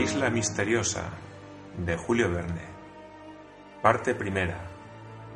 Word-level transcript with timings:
isla 0.00 0.30
misteriosa 0.30 1.10
de 1.76 1.94
Julio 1.98 2.30
Verne. 2.30 2.62
Parte 3.82 4.14
primera. 4.14 4.70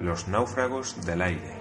Los 0.01 0.27
náufragos 0.27 1.05
del 1.05 1.21
aire. 1.21 1.59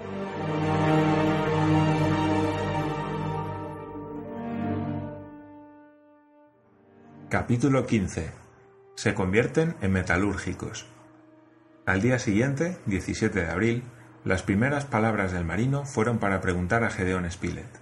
Capítulo 7.28 7.84
15. 7.84 8.32
Se 8.94 9.12
convierten 9.12 9.76
en 9.82 9.92
metalúrgicos. 9.92 10.86
Al 11.84 12.00
día 12.00 12.18
siguiente, 12.18 12.78
17 12.86 13.38
de 13.38 13.50
abril, 13.50 13.82
las 14.24 14.42
primeras 14.42 14.86
palabras 14.86 15.30
del 15.32 15.44
marino 15.44 15.84
fueron 15.84 16.18
para 16.18 16.40
preguntar 16.40 16.84
a 16.84 16.90
Gedeón 16.90 17.30
Spilett. 17.30 17.80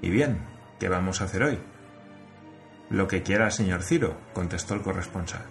¿Y 0.00 0.08
bien? 0.08 0.38
¿Qué 0.78 0.88
vamos 0.88 1.20
a 1.20 1.24
hacer 1.24 1.42
hoy? 1.42 1.58
Lo 2.90 3.06
que 3.06 3.22
quiera, 3.22 3.50
señor 3.52 3.82
Ciro, 3.82 4.16
contestó 4.34 4.74
el 4.74 4.82
corresponsal. 4.82 5.44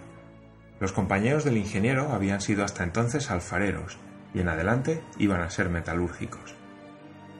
Los 0.78 0.92
compañeros 0.92 1.42
del 1.42 1.56
ingeniero 1.56 2.12
habían 2.12 2.42
sido 2.42 2.64
hasta 2.64 2.84
entonces 2.84 3.30
alfareros 3.30 3.98
y 4.34 4.40
en 4.40 4.48
adelante 4.48 5.02
iban 5.18 5.40
a 5.40 5.48
ser 5.48 5.70
metalúrgicos. 5.70 6.54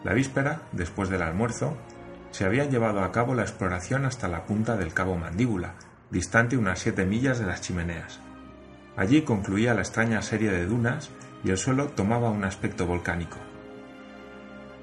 La 0.02 0.14
víspera, 0.14 0.62
después 0.73 1.10
del 1.10 1.20
almuerzo, 1.20 1.76
se 2.30 2.46
habían 2.46 2.70
llevado 2.70 3.04
a 3.04 3.12
cabo 3.12 3.34
la 3.34 3.42
exploración 3.42 4.06
hasta 4.06 4.28
la 4.28 4.46
punta 4.46 4.78
del 4.78 4.95
cabo 4.95 5.16
Mandíbula, 5.16 5.74
distante 6.10 6.56
unas 6.56 6.78
siete 6.78 7.04
millas 7.04 7.38
de 7.38 7.46
las 7.46 7.60
chimeneas. 7.60 8.20
Allí 8.96 9.23
concluía 9.23 9.74
la 9.74 9.82
extraña 9.82 10.23
serie 10.23 10.51
de 10.51 10.64
dunas 10.64 11.10
y 11.45 11.51
el 11.51 11.59
suelo 11.59 11.88
tomaba 11.88 12.30
un 12.30 12.45
aspecto 12.45 12.87
volcánico. 12.87 13.37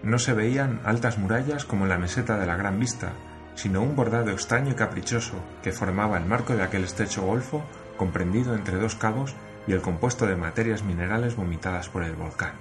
No 0.04 0.20
se 0.20 0.34
veían 0.34 0.80
altas 0.84 1.18
murallas 1.18 1.66
como 1.66 1.84
en 1.84 1.90
la 1.90 1.98
meseta 1.98 2.38
de 2.38 2.46
la 2.46 2.56
Gran 2.56 2.80
Vista, 2.80 3.14
sino 3.58 3.82
un 3.82 3.96
bordado 3.96 4.30
extraño 4.30 4.72
y 4.72 4.76
caprichoso 4.76 5.34
que 5.64 5.72
formaba 5.72 6.18
el 6.18 6.26
marco 6.26 6.56
de 6.56 6.62
aquel 6.62 6.84
estrecho 6.84 7.24
golfo 7.24 7.64
comprendido 7.98 8.54
entre 8.54 8.78
dos 8.78 8.96
cabos 8.96 9.36
y 9.66 9.74
el 9.74 9.82
compuesto 9.82 10.28
de 10.28 10.36
materias 10.36 10.84
minerales 10.84 11.36
vomitadas 11.36 11.90
por 11.90 12.04
el 12.04 12.16
volcán. 12.16 12.54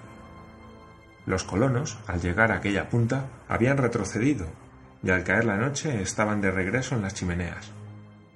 Los 1.27 1.45
colonos, 1.45 1.99
al 2.07 2.23
llegar 2.23 2.51
a 2.51 2.57
aquella 2.57 2.89
punta, 2.89 3.27
habían 3.47 3.77
retrocedido 3.77 4.47
y 5.03 5.11
al 5.11 5.23
caer 5.23 5.45
la 5.45 5.59
noche 5.59 6.01
estaban 6.01 6.41
de 6.41 6.51
regreso 6.51 6.95
en 6.95 7.03
las 7.03 7.13
chimeneas, 7.13 7.73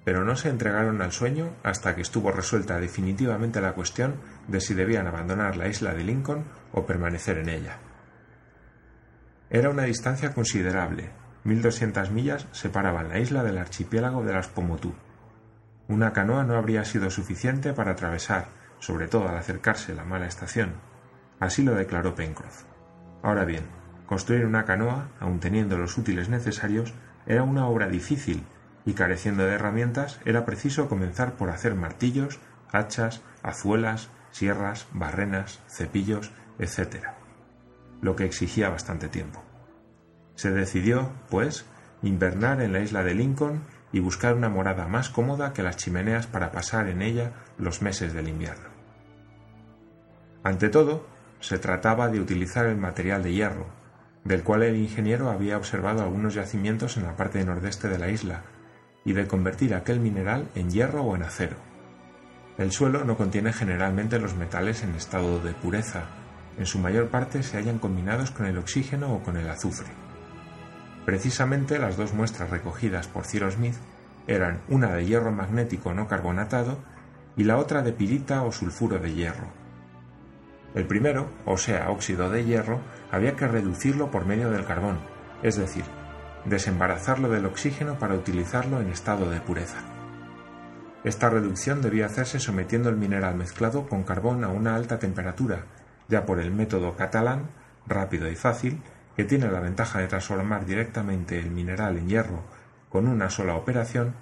pero 0.04 0.22
no 0.22 0.36
se 0.36 0.50
entregaron 0.50 1.00
al 1.00 1.12
sueño 1.12 1.54
hasta 1.62 1.94
que 1.94 2.02
estuvo 2.02 2.30
resuelta 2.30 2.78
definitivamente 2.78 3.62
la 3.62 3.72
cuestión 3.72 4.16
de 4.48 4.60
si 4.60 4.74
debían 4.74 5.06
abandonar 5.06 5.56
la 5.56 5.68
isla 5.68 5.94
de 5.94 6.04
Lincoln 6.04 6.44
o 6.72 6.84
permanecer 6.84 7.38
en 7.38 7.48
ella. 7.48 7.78
Era 9.48 9.70
una 9.70 9.84
distancia 9.84 10.34
considerable, 10.34 11.10
1200 11.44 12.10
millas 12.10 12.46
separaban 12.52 13.08
la 13.08 13.18
isla 13.18 13.42
del 13.42 13.58
archipiélago 13.58 14.22
de 14.22 14.32
las 14.32 14.48
Pomotú. 14.48 14.94
Una 15.88 16.12
canoa 16.12 16.44
no 16.44 16.54
habría 16.54 16.84
sido 16.84 17.10
suficiente 17.10 17.72
para 17.72 17.92
atravesar, 17.92 18.48
sobre 18.78 19.08
todo 19.08 19.28
al 19.28 19.36
acercarse 19.36 19.94
la 19.94 20.04
mala 20.04 20.26
estación. 20.26 20.74
Así 21.38 21.62
lo 21.62 21.74
declaró 21.74 22.14
Pencroff. 22.14 22.64
Ahora 23.22 23.44
bien, 23.44 23.64
construir 24.06 24.44
una 24.44 24.64
canoa, 24.64 25.08
aun 25.18 25.40
teniendo 25.40 25.78
los 25.78 25.96
útiles 25.96 26.28
necesarios, 26.28 26.94
era 27.26 27.42
una 27.42 27.66
obra 27.66 27.88
difícil 27.88 28.44
y 28.84 28.94
careciendo 28.94 29.44
de 29.44 29.54
herramientas 29.54 30.20
era 30.24 30.44
preciso 30.44 30.88
comenzar 30.88 31.34
por 31.34 31.50
hacer 31.50 31.74
martillos, 31.74 32.38
hachas, 32.72 33.22
azuelas, 33.42 34.08
sierras, 34.30 34.86
barrenas, 34.92 35.60
cepillos, 35.68 36.32
etc., 36.58 37.08
lo 38.00 38.16
que 38.16 38.24
exigía 38.24 38.70
bastante 38.70 39.08
tiempo. 39.08 39.42
Se 40.40 40.50
decidió, 40.52 41.12
pues, 41.28 41.66
invernar 42.02 42.62
en 42.62 42.72
la 42.72 42.80
isla 42.80 43.04
de 43.04 43.14
Lincoln 43.14 43.60
y 43.92 44.00
buscar 44.00 44.34
una 44.34 44.48
morada 44.48 44.88
más 44.88 45.10
cómoda 45.10 45.52
que 45.52 45.62
las 45.62 45.76
chimeneas 45.76 46.26
para 46.26 46.50
pasar 46.50 46.88
en 46.88 47.02
ella 47.02 47.32
los 47.58 47.82
meses 47.82 48.14
del 48.14 48.26
invierno. 48.26 48.70
Ante 50.42 50.70
todo, 50.70 51.06
se 51.40 51.58
trataba 51.58 52.08
de 52.08 52.20
utilizar 52.20 52.64
el 52.64 52.78
material 52.78 53.22
de 53.22 53.34
hierro, 53.34 53.66
del 54.24 54.42
cual 54.42 54.62
el 54.62 54.76
ingeniero 54.76 55.28
había 55.28 55.58
observado 55.58 56.00
algunos 56.00 56.32
yacimientos 56.32 56.96
en 56.96 57.02
la 57.02 57.16
parte 57.16 57.44
nordeste 57.44 57.90
de 57.90 57.98
la 57.98 58.08
isla, 58.08 58.44
y 59.04 59.12
de 59.12 59.26
convertir 59.26 59.74
aquel 59.74 60.00
mineral 60.00 60.48
en 60.54 60.70
hierro 60.70 61.02
o 61.02 61.16
en 61.16 61.24
acero. 61.24 61.56
El 62.56 62.72
suelo 62.72 63.04
no 63.04 63.18
contiene 63.18 63.52
generalmente 63.52 64.18
los 64.18 64.34
metales 64.36 64.84
en 64.84 64.94
estado 64.94 65.38
de 65.40 65.52
pureza, 65.52 66.04
en 66.56 66.64
su 66.64 66.78
mayor 66.78 67.08
parte 67.08 67.42
se 67.42 67.58
hallan 67.58 67.78
combinados 67.78 68.30
con 68.30 68.46
el 68.46 68.56
oxígeno 68.56 69.12
o 69.12 69.22
con 69.22 69.36
el 69.36 69.46
azufre. 69.46 70.09
Precisamente 71.10 71.80
las 71.80 71.96
dos 71.96 72.14
muestras 72.14 72.50
recogidas 72.50 73.08
por 73.08 73.26
Cyrus 73.26 73.54
Smith 73.54 73.74
eran 74.28 74.60
una 74.68 74.94
de 74.94 75.04
hierro 75.04 75.32
magnético 75.32 75.92
no 75.92 76.06
carbonatado 76.06 76.78
y 77.36 77.42
la 77.42 77.58
otra 77.58 77.82
de 77.82 77.92
pirita 77.92 78.44
o 78.44 78.52
sulfuro 78.52 79.00
de 79.00 79.12
hierro. 79.12 79.48
El 80.72 80.86
primero, 80.86 81.26
o 81.46 81.56
sea, 81.56 81.90
óxido 81.90 82.30
de 82.30 82.44
hierro, 82.44 82.78
había 83.10 83.34
que 83.34 83.48
reducirlo 83.48 84.12
por 84.12 84.24
medio 84.24 84.52
del 84.52 84.64
carbón, 84.64 85.00
es 85.42 85.56
decir, 85.56 85.82
desembarazarlo 86.44 87.28
del 87.28 87.46
oxígeno 87.46 87.98
para 87.98 88.14
utilizarlo 88.14 88.80
en 88.80 88.90
estado 88.90 89.28
de 89.28 89.40
pureza. 89.40 89.78
Esta 91.02 91.28
reducción 91.28 91.82
debía 91.82 92.06
hacerse 92.06 92.38
sometiendo 92.38 92.88
el 92.88 92.96
mineral 92.96 93.34
mezclado 93.34 93.88
con 93.88 94.04
carbón 94.04 94.44
a 94.44 94.48
una 94.48 94.76
alta 94.76 95.00
temperatura, 95.00 95.64
ya 96.06 96.24
por 96.24 96.38
el 96.38 96.52
método 96.52 96.94
catalán, 96.94 97.48
rápido 97.84 98.30
y 98.30 98.36
fácil, 98.36 98.80
que 99.16 99.24
tiene 99.24 99.50
la 99.50 99.60
ventaja 99.60 99.98
de 99.98 100.06
transformar 100.06 100.66
directamente 100.66 101.38
el 101.38 101.50
mineral 101.50 101.98
en 101.98 102.08
hierro 102.08 102.44
con 102.88 103.06
una 103.06 103.30
sola 103.30 103.54
operación, 103.54 104.14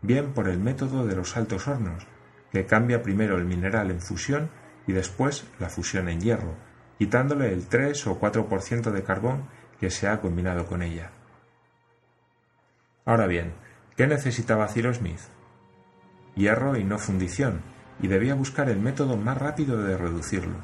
bien 0.00 0.32
por 0.32 0.48
el 0.48 0.58
método 0.58 1.06
de 1.06 1.16
los 1.16 1.36
altos 1.36 1.66
hornos, 1.68 2.06
que 2.52 2.66
cambia 2.66 3.02
primero 3.02 3.36
el 3.36 3.44
mineral 3.44 3.90
en 3.90 4.00
fusión 4.00 4.50
y 4.86 4.92
después 4.92 5.44
la 5.58 5.68
fusión 5.68 6.08
en 6.08 6.20
hierro, 6.20 6.54
quitándole 6.98 7.52
el 7.52 7.66
3 7.66 8.06
o 8.06 8.20
4% 8.20 8.90
de 8.90 9.02
carbón 9.02 9.48
que 9.80 9.90
se 9.90 10.06
ha 10.06 10.20
combinado 10.20 10.66
con 10.66 10.82
ella. 10.82 11.10
Ahora 13.04 13.26
bien, 13.26 13.52
¿qué 13.96 14.06
necesitaba 14.06 14.68
Cyrus 14.68 14.98
Smith? 14.98 15.20
Hierro 16.36 16.76
y 16.76 16.84
no 16.84 16.98
fundición, 16.98 17.62
y 18.00 18.08
debía 18.08 18.34
buscar 18.34 18.68
el 18.68 18.78
método 18.78 19.16
más 19.16 19.38
rápido 19.38 19.82
de 19.82 19.96
reducirlo. 19.96 20.58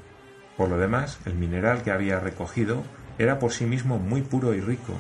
Por 0.56 0.68
lo 0.68 0.78
demás, 0.78 1.18
el 1.24 1.34
mineral 1.34 1.82
que 1.82 1.90
había 1.90 2.20
recogido 2.20 2.84
era 3.18 3.38
por 3.38 3.52
sí 3.52 3.66
mismo 3.66 3.98
muy 3.98 4.22
puro 4.22 4.54
y 4.54 4.60
rico, 4.60 4.94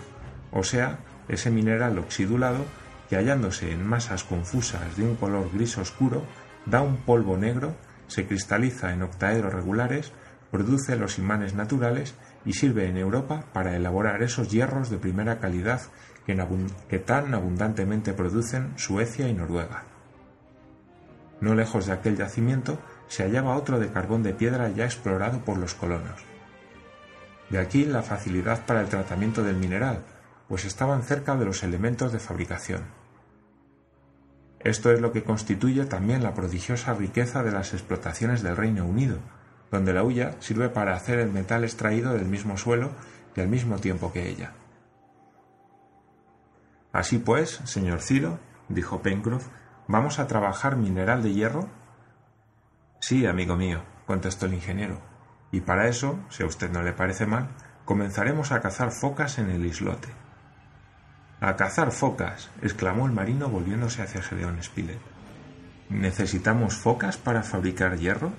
o 0.52 0.62
sea, 0.64 0.98
ese 1.28 1.50
mineral 1.50 1.98
oxidulado 1.98 2.64
que 3.08 3.16
hallándose 3.16 3.72
en 3.72 3.86
masas 3.86 4.24
confusas 4.24 4.96
de 4.96 5.04
un 5.04 5.16
color 5.16 5.50
gris 5.52 5.78
oscuro, 5.78 6.24
da 6.66 6.82
un 6.82 6.98
polvo 6.98 7.36
negro, 7.36 7.74
se 8.06 8.26
cristaliza 8.26 8.92
en 8.92 9.02
octaedros 9.02 9.52
regulares, 9.52 10.12
produce 10.50 10.96
los 10.96 11.18
imanes 11.18 11.54
naturales 11.54 12.14
y 12.44 12.54
sirve 12.54 12.86
en 12.86 12.96
Europa 12.96 13.44
para 13.52 13.76
elaborar 13.76 14.22
esos 14.22 14.50
hierros 14.50 14.90
de 14.90 14.98
primera 14.98 15.38
calidad 15.38 15.80
que, 16.26 16.36
que 16.88 16.98
tan 16.98 17.34
abundantemente 17.34 18.12
producen 18.12 18.72
Suecia 18.76 19.28
y 19.28 19.34
Noruega. 19.34 19.84
No 21.40 21.54
lejos 21.54 21.86
de 21.86 21.92
aquel 21.92 22.16
yacimiento 22.16 22.78
se 23.06 23.22
hallaba 23.22 23.56
otro 23.56 23.78
de 23.78 23.90
carbón 23.90 24.22
de 24.22 24.34
piedra 24.34 24.68
ya 24.70 24.84
explorado 24.84 25.38
por 25.40 25.56
los 25.56 25.74
colonos. 25.74 26.27
De 27.50 27.58
aquí 27.58 27.84
la 27.84 28.02
facilidad 28.02 28.66
para 28.66 28.80
el 28.80 28.88
tratamiento 28.88 29.42
del 29.42 29.56
mineral, 29.56 30.04
pues 30.48 30.64
estaban 30.64 31.02
cerca 31.02 31.36
de 31.36 31.46
los 31.46 31.62
elementos 31.62 32.12
de 32.12 32.18
fabricación. 32.18 32.82
Esto 34.60 34.90
es 34.92 35.00
lo 35.00 35.12
que 35.12 35.22
constituye 35.22 35.86
también 35.86 36.22
la 36.22 36.34
prodigiosa 36.34 36.92
riqueza 36.94 37.42
de 37.42 37.52
las 37.52 37.72
explotaciones 37.72 38.42
del 38.42 38.56
Reino 38.56 38.84
Unido, 38.84 39.18
donde 39.70 39.92
la 39.92 40.02
hulla 40.02 40.34
sirve 40.40 40.68
para 40.68 40.94
hacer 40.94 41.20
el 41.20 41.30
metal 41.30 41.64
extraído 41.64 42.12
del 42.12 42.26
mismo 42.26 42.56
suelo 42.56 42.90
y 43.36 43.40
al 43.40 43.48
mismo 43.48 43.78
tiempo 43.78 44.12
que 44.12 44.28
ella. 44.28 44.52
Así 46.92 47.18
pues, 47.18 47.60
señor 47.64 48.00
Ciro, 48.00 48.40
dijo 48.68 49.00
Pencroff, 49.00 49.46
¿vamos 49.86 50.18
a 50.18 50.26
trabajar 50.26 50.76
mineral 50.76 51.22
de 51.22 51.32
hierro? 51.32 51.68
Sí, 53.00 53.26
amigo 53.26 53.56
mío, 53.56 53.82
contestó 54.06 54.46
el 54.46 54.54
ingeniero 54.54 55.17
y 55.50 55.60
para 55.60 55.88
eso, 55.88 56.18
si 56.28 56.42
a 56.42 56.46
usted 56.46 56.70
no 56.70 56.82
le 56.82 56.92
parece 56.92 57.26
mal, 57.26 57.48
comenzaremos 57.84 58.52
a 58.52 58.60
cazar 58.60 58.90
focas 58.90 59.38
en 59.38 59.50
el 59.50 59.64
islote. 59.64 60.08
A 61.40 61.56
cazar 61.56 61.92
focas, 61.92 62.50
exclamó 62.62 63.06
el 63.06 63.12
marino 63.12 63.48
volviéndose 63.48 64.02
hacia 64.02 64.22
Gedeón 64.22 64.62
Spilett. 64.62 65.00
¿Necesitamos 65.88 66.74
focas 66.74 67.16
para 67.16 67.42
fabricar 67.42 67.96
hierro? 67.96 68.32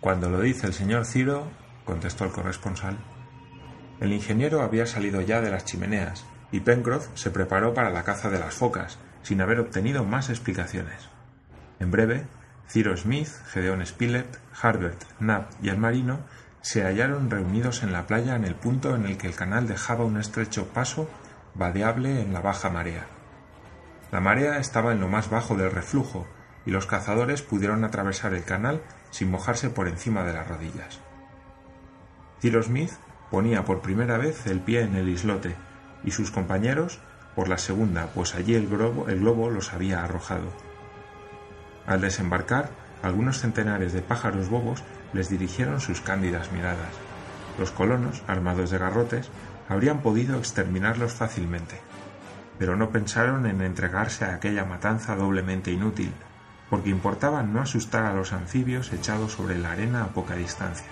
Cuando 0.00 0.30
lo 0.30 0.40
dice 0.40 0.66
el 0.66 0.74
señor 0.74 1.04
Ciro, 1.04 1.50
contestó 1.84 2.24
el 2.24 2.30
corresponsal. 2.30 2.96
El 4.00 4.12
ingeniero 4.12 4.62
había 4.62 4.86
salido 4.86 5.20
ya 5.20 5.40
de 5.40 5.50
las 5.50 5.64
chimeneas 5.64 6.26
y 6.52 6.60
Pencroff 6.60 7.08
se 7.14 7.30
preparó 7.30 7.74
para 7.74 7.90
la 7.90 8.04
caza 8.04 8.30
de 8.30 8.38
las 8.38 8.54
focas, 8.54 8.98
sin 9.22 9.40
haber 9.40 9.58
obtenido 9.58 10.04
más 10.04 10.28
explicaciones. 10.28 11.08
En 11.80 11.90
breve, 11.90 12.26
Ciro 12.68 12.96
Smith, 12.96 13.28
Gedeón 13.48 13.84
Spilett, 13.86 14.38
Harbert, 14.60 15.02
Knapp 15.18 15.50
y 15.62 15.68
el 15.68 15.78
marino 15.78 16.20
se 16.60 16.82
hallaron 16.82 17.30
reunidos 17.30 17.82
en 17.82 17.92
la 17.92 18.06
playa 18.06 18.34
en 18.34 18.44
el 18.44 18.56
punto 18.56 18.96
en 18.96 19.06
el 19.06 19.16
que 19.16 19.28
el 19.28 19.36
canal 19.36 19.68
dejaba 19.68 20.04
un 20.04 20.16
estrecho 20.16 20.66
paso 20.68 21.08
vadeable 21.54 22.20
en 22.20 22.32
la 22.32 22.40
baja 22.40 22.70
marea. 22.70 23.06
La 24.10 24.20
marea 24.20 24.58
estaba 24.58 24.92
en 24.92 25.00
lo 25.00 25.08
más 25.08 25.30
bajo 25.30 25.56
del 25.56 25.70
reflujo 25.70 26.26
y 26.64 26.70
los 26.70 26.86
cazadores 26.86 27.42
pudieron 27.42 27.84
atravesar 27.84 28.34
el 28.34 28.44
canal 28.44 28.82
sin 29.10 29.30
mojarse 29.30 29.70
por 29.70 29.86
encima 29.86 30.24
de 30.24 30.32
las 30.32 30.48
rodillas. 30.48 31.00
Cyrus 32.40 32.66
Smith 32.66 32.92
ponía 33.30 33.64
por 33.64 33.80
primera 33.80 34.18
vez 34.18 34.46
el 34.46 34.60
pie 34.60 34.82
en 34.82 34.96
el 34.96 35.08
islote 35.08 35.54
y 36.04 36.10
sus 36.10 36.30
compañeros 36.30 37.00
por 37.34 37.48
la 37.48 37.58
segunda, 37.58 38.08
pues 38.14 38.34
allí 38.34 38.54
el 38.54 38.64
el 38.64 39.20
globo 39.20 39.50
los 39.50 39.72
había 39.72 40.02
arrojado. 40.02 40.52
Al 41.86 42.00
desembarcar, 42.00 42.70
algunos 43.02 43.40
centenares 43.40 43.92
de 43.92 44.02
pájaros 44.02 44.48
bobos 44.48 44.82
les 45.12 45.28
dirigieron 45.28 45.80
sus 45.80 46.00
cándidas 46.00 46.50
miradas. 46.52 46.92
Los 47.58 47.70
colonos, 47.70 48.22
armados 48.26 48.70
de 48.70 48.78
garrotes, 48.78 49.30
habrían 49.68 50.00
podido 50.00 50.38
exterminarlos 50.38 51.12
fácilmente, 51.12 51.80
pero 52.58 52.76
no 52.76 52.90
pensaron 52.90 53.46
en 53.46 53.60
entregarse 53.60 54.24
a 54.24 54.34
aquella 54.34 54.64
matanza 54.64 55.14
doblemente 55.16 55.70
inútil, 55.70 56.12
porque 56.70 56.90
importaba 56.90 57.42
no 57.42 57.60
asustar 57.60 58.04
a 58.04 58.14
los 58.14 58.32
anfibios 58.32 58.92
echados 58.92 59.32
sobre 59.32 59.58
la 59.58 59.72
arena 59.72 60.04
a 60.04 60.08
poca 60.08 60.34
distancia. 60.34 60.86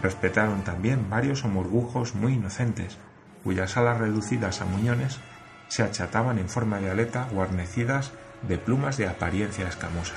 Respetaron 0.00 0.62
también 0.62 1.10
varios 1.10 1.44
homorbujos 1.44 2.14
muy 2.14 2.34
inocentes, 2.34 2.98
cuyas 3.44 3.76
alas 3.76 3.98
reducidas 3.98 4.60
a 4.60 4.64
muñones 4.64 5.20
se 5.68 5.82
achataban 5.82 6.38
en 6.38 6.48
forma 6.48 6.80
de 6.80 6.90
aleta 6.90 7.28
guarnecidas 7.30 8.12
de 8.46 8.58
plumas 8.58 8.96
de 8.96 9.08
apariencia 9.08 9.68
escamosa. 9.68 10.14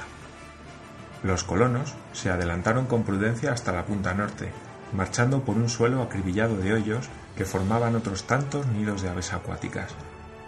Los 1.24 1.44
colonos 1.44 1.94
se 2.13 2.30
adelantaron 2.30 2.86
con 2.86 3.04
prudencia 3.04 3.51
hasta 3.51 3.72
la 3.72 3.86
punta 3.86 4.13
norte, 4.13 4.51
marchando 4.94 5.42
por 5.44 5.56
un 5.56 5.69
suelo 5.69 6.01
acribillado 6.01 6.57
de 6.57 6.74
hoyos 6.74 7.10
que 7.36 7.45
formaban 7.45 7.95
otros 7.95 8.25
tantos 8.25 8.68
nidos 8.68 9.01
de 9.01 9.10
aves 9.10 9.33
acuáticas. 9.33 9.94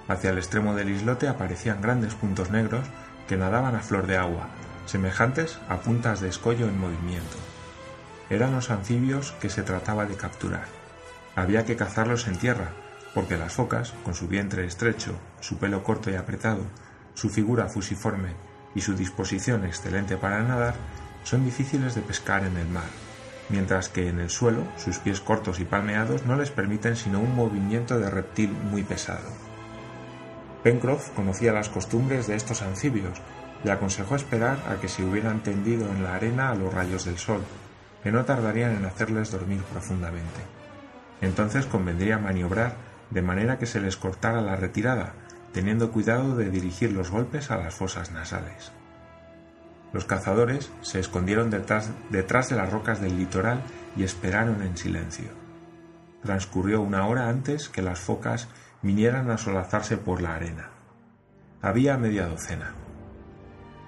Hacia 0.07 0.29
el 0.29 0.38
extremo 0.38 0.75
del 0.75 0.89
islote 0.89 1.27
aparecían 1.27 1.81
grandes 1.81 2.13
puntos 2.13 2.51
negros 2.51 2.85
que 3.27 3.38
nadaban 3.38 3.75
a 3.75 3.81
flor 3.81 4.07
de 4.07 4.18
agua, 4.18 4.47
semejantes 4.85 5.59
a 5.68 5.77
puntas 5.77 6.21
de 6.21 6.30
escollo 6.30 6.68
en 6.68 6.80
movimiento. 6.80 7.38
Eran 8.30 8.53
los 8.53 8.71
anfibios 8.71 9.33
que 9.33 9.50
se 9.50 9.63
trataba 9.63 10.06
de 10.06 10.15
capturar. 10.15 10.65
Había 11.35 11.65
que 11.65 11.75
cazarlos 11.75 12.27
en 12.27 12.38
tierra, 12.38 12.69
porque 13.13 13.38
las 13.38 13.53
focas, 13.53 13.94
con 14.03 14.13
su 14.13 14.27
vientre 14.27 14.65
estrecho, 14.65 15.13
su 15.39 15.57
pelo 15.57 15.83
corto 15.83 16.09
y 16.09 16.15
apretado, 16.15 16.62
su 17.17 17.29
figura 17.29 17.67
fusiforme 17.67 18.35
y 18.75 18.81
su 18.81 18.93
disposición 18.93 19.65
excelente 19.65 20.17
para 20.17 20.43
nadar, 20.43 20.75
son 21.23 21.43
difíciles 21.43 21.95
de 21.95 22.01
pescar 22.01 22.45
en 22.45 22.55
el 22.57 22.67
mar, 22.67 22.89
mientras 23.49 23.89
que 23.89 24.07
en 24.07 24.19
el 24.19 24.29
suelo 24.29 24.61
sus 24.77 24.99
pies 24.99 25.19
cortos 25.19 25.59
y 25.59 25.65
palmeados 25.65 26.27
no 26.27 26.35
les 26.35 26.51
permiten 26.51 26.95
sino 26.95 27.19
un 27.19 27.35
movimiento 27.35 27.97
de 27.97 28.11
reptil 28.11 28.51
muy 28.51 28.83
pesado. 28.83 29.27
Pencroff 30.61 31.09
conocía 31.09 31.53
las 31.53 31.69
costumbres 31.69 32.27
de 32.27 32.35
estos 32.35 32.61
anfibios 32.61 33.19
y 33.65 33.69
aconsejó 33.69 34.15
esperar 34.15 34.59
a 34.69 34.79
que 34.79 34.87
se 34.87 35.03
hubieran 35.03 35.41
tendido 35.41 35.89
en 35.89 36.03
la 36.03 36.13
arena 36.13 36.51
a 36.51 36.55
los 36.55 36.71
rayos 36.71 37.05
del 37.05 37.17
sol, 37.17 37.41
que 38.03 38.11
no 38.11 38.25
tardarían 38.25 38.75
en 38.75 38.85
hacerles 38.85 39.31
dormir 39.31 39.63
profundamente. 39.63 40.41
Entonces 41.21 41.65
convendría 41.65 42.19
maniobrar 42.19 42.75
de 43.09 43.23
manera 43.23 43.57
que 43.57 43.65
se 43.65 43.79
les 43.79 43.97
cortara 43.97 44.41
la 44.41 44.55
retirada, 44.55 45.13
teniendo 45.53 45.91
cuidado 45.91 46.35
de 46.35 46.49
dirigir 46.49 46.91
los 46.91 47.09
golpes 47.09 47.51
a 47.51 47.57
las 47.57 47.73
fosas 47.73 48.11
nasales. 48.11 48.71
Los 49.94 50.05
cazadores 50.05 50.71
se 50.81 50.99
escondieron 50.99 51.49
detrás, 51.49 51.91
de 52.09 52.55
las 52.55 52.71
rocas 52.71 53.01
del 53.01 53.17
litoral 53.17 53.61
y 53.95 54.03
esperaron 54.03 54.61
en 54.61 54.77
silencio. 54.77 55.29
Transcurrió 56.23 56.81
una 56.81 57.07
hora 57.07 57.29
antes 57.29 57.69
que 57.69 57.81
las 57.81 57.99
focas 57.99 58.49
vinieran 58.81 59.31
a 59.31 59.38
solazarse 59.38 59.97
por 59.97 60.21
la 60.21 60.35
arena. 60.35 60.69
Había 61.61 61.97
media 61.97 62.27
docena. 62.27 62.73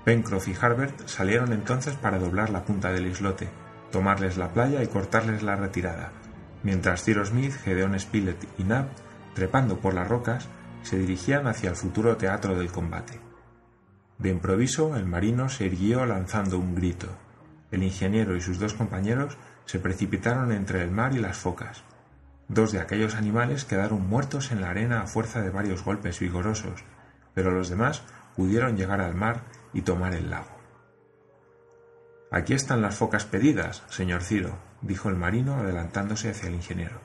Pencroff 0.05 0.47
y 0.47 0.55
Harbert 0.59 1.07
salieron 1.07 1.51
entonces 1.51 1.95
para 1.95 2.17
doblar 2.17 2.49
la 2.49 2.63
punta 2.63 2.91
del 2.91 3.07
islote, 3.07 3.49
tomarles 3.91 4.37
la 4.37 4.49
playa 4.49 4.81
y 4.81 4.87
cortarles 4.87 5.43
la 5.43 5.55
retirada, 5.55 6.11
mientras 6.63 7.03
Cyrus 7.03 7.29
Smith, 7.29 7.53
Gedeon 7.63 7.99
Spilett 7.99 8.47
y 8.57 8.63
Nab, 8.63 8.87
trepando 9.35 9.79
por 9.79 9.93
las 9.93 10.07
rocas, 10.07 10.47
se 10.83 10.97
dirigían 10.97 11.47
hacia 11.47 11.69
el 11.69 11.75
futuro 11.75 12.17
teatro 12.17 12.57
del 12.57 12.71
combate. 12.71 13.19
De 14.17 14.29
improviso, 14.29 14.95
el 14.95 15.05
marino 15.05 15.49
se 15.49 15.65
irguió 15.65 16.05
lanzando 16.05 16.59
un 16.59 16.75
grito. 16.75 17.07
El 17.71 17.83
ingeniero 17.83 18.35
y 18.35 18.41
sus 18.41 18.59
dos 18.59 18.73
compañeros 18.73 19.37
se 19.65 19.79
precipitaron 19.79 20.51
entre 20.51 20.81
el 20.83 20.91
mar 20.91 21.13
y 21.13 21.19
las 21.19 21.37
focas. 21.37 21.83
Dos 22.47 22.71
de 22.71 22.79
aquellos 22.79 23.15
animales 23.15 23.63
quedaron 23.63 24.07
muertos 24.07 24.51
en 24.51 24.61
la 24.61 24.71
arena 24.71 25.01
a 25.01 25.07
fuerza 25.07 25.41
de 25.41 25.51
varios 25.51 25.83
golpes 25.83 26.19
vigorosos, 26.19 26.83
pero 27.33 27.51
los 27.51 27.69
demás 27.69 28.03
pudieron 28.35 28.75
llegar 28.75 29.01
al 29.01 29.13
mar 29.13 29.43
y 29.73 29.83
tomar 29.83 30.13
el 30.13 30.29
lago. 30.29 30.57
Aquí 32.31 32.53
están 32.53 32.81
las 32.81 32.95
focas 32.95 33.25
pedidas, 33.25 33.83
señor 33.89 34.23
Ciro, 34.23 34.57
dijo 34.81 35.09
el 35.09 35.15
marino 35.15 35.55
adelantándose 35.55 36.29
hacia 36.29 36.49
el 36.49 36.55
ingeniero. 36.55 36.99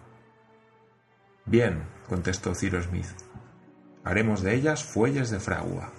Bien, 1.47 1.85
contestó 2.09 2.55
Ciro 2.55 2.83
Smith. 2.83 3.07
Haremos 4.05 4.43
de 4.43 4.55
ellas 4.55 4.85
fuelles 4.85 5.31
de 5.31 5.41
fragua. 5.41 5.91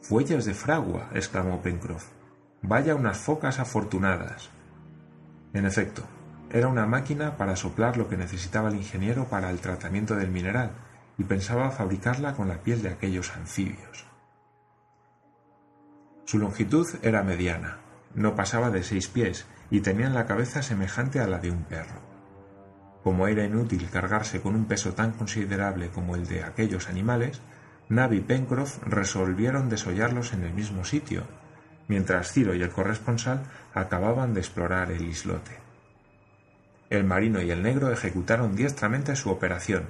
Fuelles 0.00 0.44
de 0.44 0.54
fragua, 0.54 1.10
exclamó 1.12 1.60
Pencroff. 1.60 2.06
Vaya 2.62 2.94
unas 2.94 3.18
focas 3.18 3.58
afortunadas. 3.58 4.50
En 5.52 5.66
efecto, 5.66 6.04
era 6.50 6.68
una 6.68 6.86
máquina 6.86 7.36
para 7.36 7.56
soplar 7.56 7.96
lo 7.96 8.08
que 8.08 8.16
necesitaba 8.16 8.68
el 8.68 8.76
ingeniero 8.76 9.24
para 9.24 9.50
el 9.50 9.60
tratamiento 9.60 10.14
del 10.14 10.30
mineral, 10.30 10.70
y 11.18 11.24
pensaba 11.24 11.70
fabricarla 11.70 12.34
con 12.34 12.48
la 12.48 12.62
piel 12.62 12.82
de 12.82 12.90
aquellos 12.90 13.36
anfibios. 13.36 14.06
Su 16.24 16.38
longitud 16.38 16.86
era 17.02 17.24
mediana, 17.24 17.78
no 18.14 18.36
pasaba 18.36 18.70
de 18.70 18.84
seis 18.84 19.08
pies, 19.08 19.46
y 19.70 19.80
tenía 19.80 20.10
la 20.10 20.26
cabeza 20.26 20.62
semejante 20.62 21.20
a 21.20 21.26
la 21.26 21.38
de 21.38 21.50
un 21.50 21.64
perro. 21.64 22.09
Como 23.02 23.28
era 23.28 23.44
inútil 23.44 23.88
cargarse 23.90 24.40
con 24.40 24.54
un 24.54 24.66
peso 24.66 24.92
tan 24.92 25.12
considerable 25.12 25.88
como 25.88 26.16
el 26.16 26.26
de 26.26 26.44
aquellos 26.44 26.88
animales, 26.88 27.40
Nab 27.88 28.12
y 28.12 28.20
Pencroff 28.20 28.78
resolvieron 28.84 29.68
desollarlos 29.68 30.32
en 30.32 30.44
el 30.44 30.52
mismo 30.52 30.84
sitio, 30.84 31.24
mientras 31.88 32.32
Ciro 32.32 32.54
y 32.54 32.62
el 32.62 32.70
corresponsal 32.70 33.42
acababan 33.74 34.34
de 34.34 34.40
explorar 34.40 34.92
el 34.92 35.06
islote. 35.08 35.58
El 36.88 37.04
marino 37.04 37.40
y 37.40 37.50
el 37.50 37.62
negro 37.62 37.90
ejecutaron 37.90 38.54
diestramente 38.54 39.16
su 39.16 39.30
operación, 39.30 39.84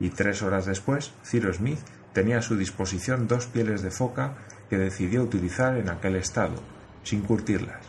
y 0.00 0.10
tres 0.10 0.42
horas 0.42 0.66
después 0.66 1.12
Ciro 1.24 1.52
Smith 1.52 1.80
tenía 2.12 2.38
a 2.38 2.42
su 2.42 2.56
disposición 2.56 3.26
dos 3.28 3.46
pieles 3.46 3.82
de 3.82 3.90
foca 3.90 4.34
que 4.70 4.78
decidió 4.78 5.22
utilizar 5.22 5.76
en 5.76 5.90
aquel 5.90 6.16
estado, 6.16 6.62
sin 7.02 7.22
curtirlas. 7.22 7.84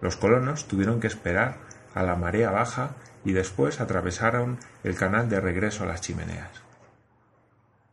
Los 0.00 0.16
colonos 0.16 0.68
tuvieron 0.68 1.00
que 1.00 1.06
esperar 1.06 1.58
a 1.94 2.02
la 2.02 2.16
marea 2.16 2.50
baja 2.50 2.90
y 3.26 3.32
después 3.32 3.80
atravesaron 3.80 4.56
el 4.84 4.94
canal 4.94 5.28
de 5.28 5.40
regreso 5.40 5.82
a 5.82 5.86
las 5.88 6.00
chimeneas. 6.00 6.62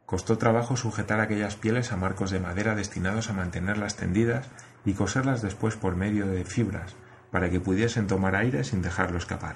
Costó 0.05 0.37
trabajo 0.37 0.77
sujetar 0.77 1.19
aquellas 1.19 1.55
pieles 1.55 1.91
a 1.91 1.97
marcos 1.97 2.29
de 2.29 2.39
madera 2.39 2.75
destinados 2.75 3.31
a 3.31 3.33
mantenerlas 3.33 3.95
tendidas 3.95 4.47
y 4.85 4.93
coserlas 4.93 5.41
después 5.41 5.75
por 5.75 5.95
medio 5.95 6.27
de 6.27 6.45
fibras 6.45 6.95
para 7.31 7.49
que 7.49 7.59
pudiesen 7.59 8.05
tomar 8.05 8.35
aire 8.35 8.63
sin 8.63 8.83
dejarlo 8.83 9.17
escapar. 9.17 9.55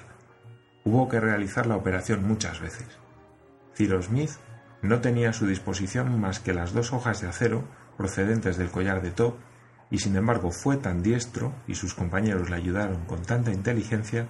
Hubo 0.82 1.08
que 1.08 1.20
realizar 1.20 1.68
la 1.68 1.76
operación 1.76 2.26
muchas 2.26 2.58
veces. 2.58 2.88
Cyrus 3.76 4.06
Smith 4.06 4.32
no 4.82 5.00
tenía 5.00 5.30
a 5.30 5.32
su 5.32 5.46
disposición 5.46 6.20
más 6.20 6.40
que 6.40 6.54
las 6.54 6.72
dos 6.72 6.92
hojas 6.92 7.20
de 7.20 7.28
acero 7.28 7.62
procedentes 7.96 8.56
del 8.56 8.72
collar 8.72 9.00
de 9.00 9.12
Top 9.12 9.36
y 9.92 9.98
sin 9.98 10.16
embargo 10.16 10.50
fue 10.50 10.76
tan 10.76 11.04
diestro 11.04 11.52
y 11.68 11.76
sus 11.76 11.94
compañeros 11.94 12.50
le 12.50 12.56
ayudaron 12.56 13.04
con 13.04 13.22
tanta 13.22 13.52
inteligencia 13.52 14.26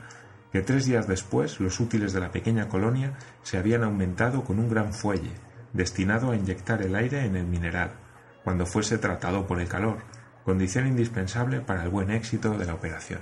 que 0.52 0.62
tres 0.62 0.86
días 0.86 1.06
después 1.06 1.60
los 1.60 1.80
útiles 1.80 2.12
de 2.12 2.20
la 2.20 2.32
pequeña 2.32 2.68
colonia 2.68 3.14
se 3.42 3.58
habían 3.58 3.84
aumentado 3.84 4.44
con 4.44 4.58
un 4.58 4.68
gran 4.68 4.92
fuelle, 4.92 5.32
destinado 5.72 6.30
a 6.30 6.36
inyectar 6.36 6.82
el 6.82 6.94
aire 6.94 7.24
en 7.24 7.36
el 7.36 7.46
mineral, 7.46 7.90
cuando 8.44 8.66
fuese 8.66 8.98
tratado 8.98 9.46
por 9.46 9.60
el 9.60 9.68
calor, 9.68 9.98
condición 10.44 10.86
indispensable 10.86 11.60
para 11.60 11.82
el 11.82 11.90
buen 11.90 12.10
éxito 12.10 12.56
de 12.56 12.64
la 12.64 12.74
operación. 12.74 13.20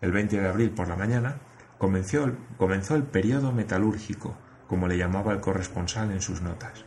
El 0.00 0.12
20 0.12 0.38
de 0.38 0.48
abril 0.48 0.70
por 0.70 0.88
la 0.88 0.96
mañana 0.96 1.36
comenzó 1.78 2.24
el, 2.24 2.36
comenzó 2.58 3.02
periodo 3.04 3.52
metalúrgico, 3.52 4.36
como 4.68 4.88
le 4.88 4.98
llamaba 4.98 5.32
el 5.32 5.40
corresponsal 5.40 6.10
en 6.10 6.20
sus 6.20 6.42
notas. 6.42 6.84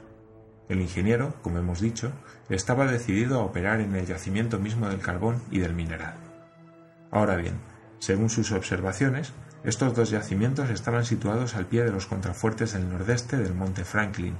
El 0.69 0.81
ingeniero, 0.81 1.33
como 1.41 1.57
hemos 1.57 1.79
dicho, 1.79 2.11
estaba 2.49 2.85
decidido 2.85 3.39
a 3.39 3.43
operar 3.43 3.79
en 3.79 3.95
el 3.95 4.05
yacimiento 4.05 4.59
mismo 4.59 4.89
del 4.89 4.99
carbón 4.99 5.41
y 5.49 5.59
del 5.59 5.73
mineral. 5.73 6.15
Ahora 7.09 7.37
bien, 7.37 7.55
según 7.99 8.29
sus 8.29 8.51
observaciones, 8.51 9.33
estos 9.63 9.95
dos 9.95 10.09
yacimientos 10.09 10.69
estaban 10.69 11.03
situados 11.03 11.55
al 11.55 11.65
pie 11.65 11.83
de 11.83 11.91
los 11.91 12.05
contrafuertes 12.05 12.73
del 12.73 12.89
nordeste 12.89 13.37
del 13.37 13.53
monte 13.53 13.83
Franklin, 13.83 14.35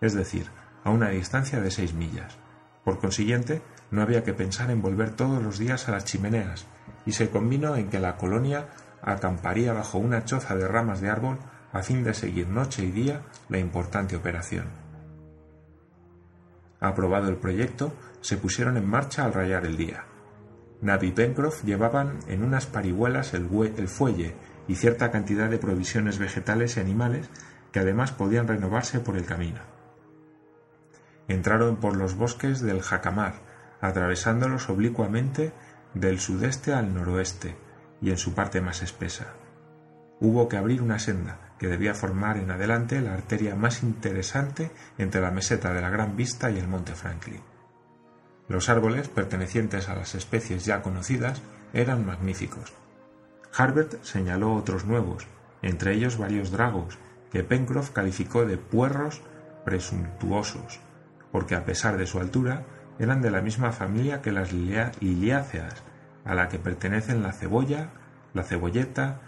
es 0.00 0.14
decir, 0.14 0.46
a 0.84 0.90
una 0.90 1.10
distancia 1.10 1.60
de 1.60 1.70
seis 1.70 1.94
millas. 1.94 2.36
Por 2.84 2.98
consiguiente, 2.98 3.62
no 3.90 4.02
había 4.02 4.24
que 4.24 4.34
pensar 4.34 4.70
en 4.70 4.82
volver 4.82 5.10
todos 5.10 5.42
los 5.42 5.58
días 5.58 5.88
a 5.88 5.92
las 5.92 6.04
chimeneas, 6.04 6.66
y 7.06 7.12
se 7.12 7.30
convino 7.30 7.76
en 7.76 7.90
que 7.90 8.00
la 8.00 8.16
colonia 8.16 8.68
acamparía 9.02 9.72
bajo 9.72 9.98
una 9.98 10.24
choza 10.24 10.56
de 10.56 10.66
ramas 10.66 11.00
de 11.00 11.10
árbol 11.10 11.38
a 11.72 11.82
fin 11.82 12.04
de 12.04 12.14
seguir 12.14 12.48
noche 12.48 12.84
y 12.84 12.90
día 12.90 13.22
la 13.48 13.58
importante 13.58 14.16
operación. 14.16 14.66
Aprobado 16.80 17.28
el 17.28 17.36
proyecto, 17.36 17.94
se 18.20 18.36
pusieron 18.36 18.76
en 18.76 18.88
marcha 18.88 19.24
al 19.24 19.32
rayar 19.32 19.64
el 19.66 19.76
día. 19.76 20.04
Nab 20.82 21.04
y 21.04 21.12
Pencroff 21.12 21.64
llevaban 21.64 22.18
en 22.26 22.42
unas 22.42 22.66
parihuelas 22.66 23.34
el, 23.34 23.48
el 23.76 23.88
fuelle 23.88 24.34
y 24.66 24.74
cierta 24.74 25.10
cantidad 25.10 25.48
de 25.48 25.58
provisiones 25.58 26.18
vegetales 26.18 26.76
y 26.76 26.80
animales 26.80 27.30
que 27.70 27.80
además 27.80 28.12
podían 28.12 28.48
renovarse 28.48 29.00
por 29.00 29.16
el 29.16 29.24
camino. 29.24 29.60
Entraron 31.28 31.76
por 31.76 31.96
los 31.96 32.16
bosques 32.16 32.60
del 32.60 32.82
Jacamar, 32.82 33.34
atravesándolos 33.80 34.68
oblicuamente 34.68 35.52
del 35.94 36.18
sudeste 36.18 36.74
al 36.74 36.92
noroeste 36.92 37.56
y 38.00 38.10
en 38.10 38.18
su 38.18 38.34
parte 38.34 38.60
más 38.60 38.82
espesa. 38.82 39.34
Hubo 40.20 40.48
que 40.48 40.56
abrir 40.56 40.82
una 40.82 40.98
senda 40.98 41.54
que 41.58 41.68
debía 41.68 41.94
formar 41.94 42.38
en 42.38 42.50
adelante 42.50 43.00
la 43.00 43.14
arteria 43.14 43.54
más 43.54 43.84
interesante 43.84 44.72
entre 44.98 45.20
la 45.20 45.30
meseta 45.30 45.72
de 45.72 45.80
la 45.80 45.90
Gran 45.90 46.16
Vista 46.16 46.50
y 46.50 46.58
el 46.58 46.66
Monte 46.66 46.94
Franklin. 46.94 47.51
Los 48.52 48.68
árboles, 48.68 49.08
pertenecientes 49.08 49.88
a 49.88 49.94
las 49.94 50.14
especies 50.14 50.66
ya 50.66 50.82
conocidas, 50.82 51.40
eran 51.72 52.04
magníficos. 52.04 52.74
Harbert 53.56 54.04
señaló 54.04 54.52
otros 54.52 54.84
nuevos, 54.84 55.26
entre 55.62 55.94
ellos 55.94 56.18
varios 56.18 56.50
dragos, 56.50 56.98
que 57.30 57.44
Pencroff 57.44 57.92
calificó 57.92 58.44
de 58.44 58.58
puerros 58.58 59.22
presuntuosos, 59.64 60.80
porque 61.30 61.54
a 61.54 61.64
pesar 61.64 61.96
de 61.96 62.06
su 62.06 62.18
altura 62.18 62.64
eran 62.98 63.22
de 63.22 63.30
la 63.30 63.40
misma 63.40 63.72
familia 63.72 64.20
que 64.20 64.32
las 64.32 64.52
liliáceas, 64.52 65.82
a 66.26 66.34
la 66.34 66.50
que 66.50 66.58
pertenecen 66.58 67.22
la 67.22 67.32
cebolla, 67.32 67.88
la 68.34 68.42
cebolleta 68.42 69.22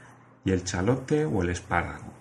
y 0.44 0.50
el 0.50 0.64
chalote 0.64 1.24
o 1.24 1.40
el 1.40 1.48
espárrago. 1.48 2.12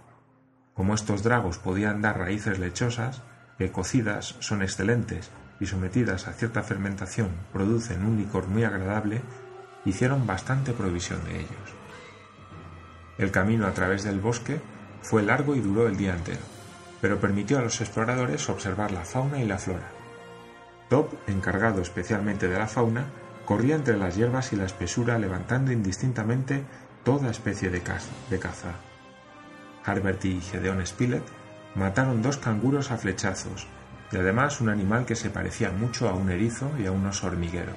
Como 0.73 0.95
estos 0.95 1.21
dragos 1.21 1.57
podían 1.57 2.01
dar 2.01 2.17
raíces 2.17 2.59
lechosas, 2.59 3.23
que 3.57 3.73
cocidas 3.73 4.37
son 4.39 4.61
excelentes 4.61 5.31
y 5.59 5.65
sometidas 5.65 6.27
a 6.27 6.33
cierta 6.33 6.63
fermentación 6.63 7.29
producen 7.51 8.05
un 8.05 8.17
licor 8.17 8.47
muy 8.47 8.63
agradable, 8.63 9.21
hicieron 9.85 10.25
bastante 10.25 10.73
provisión 10.73 11.23
de 11.25 11.39
ellos. 11.39 11.75
El 13.17 13.31
camino 13.31 13.67
a 13.67 13.73
través 13.73 14.03
del 14.03 14.19
bosque 14.19 14.59
fue 15.01 15.23
largo 15.23 15.55
y 15.55 15.59
duró 15.61 15.87
el 15.87 15.97
día 15.97 16.15
entero, 16.15 16.41
pero 17.01 17.19
permitió 17.19 17.59
a 17.59 17.61
los 17.61 17.79
exploradores 17.81 18.49
observar 18.49 18.91
la 18.91 19.05
fauna 19.05 19.39
y 19.39 19.45
la 19.45 19.57
flora. 19.57 19.89
Top, 20.89 21.13
encargado 21.27 21.81
especialmente 21.81 22.47
de 22.47 22.57
la 22.57 22.67
fauna, 22.67 23.05
corría 23.45 23.75
entre 23.75 23.97
las 23.97 24.15
hierbas 24.15 24.53
y 24.53 24.55
la 24.55 24.65
espesura 24.65 25.19
levantando 25.19 25.71
indistintamente 25.71 26.63
toda 27.03 27.29
especie 27.29 27.69
de 27.69 27.81
caza. 27.81 28.11
De 28.29 28.39
caza. 28.39 28.73
Harbert 29.85 30.23
y 30.25 30.39
Gedeon 30.39 30.85
Spilett 30.85 31.23
mataron 31.75 32.21
dos 32.21 32.37
canguros 32.37 32.91
a 32.91 32.97
flechazos 32.97 33.67
y 34.13 34.17
además 34.17 34.61
un 34.61 34.69
animal 34.69 35.05
que 35.05 35.15
se 35.15 35.31
parecía 35.31 35.71
mucho 35.71 36.07
a 36.07 36.13
un 36.13 36.29
erizo 36.29 36.71
y 36.77 36.85
a 36.85 36.91
un 36.91 37.05
oso 37.05 37.27
hormiguero. 37.27 37.73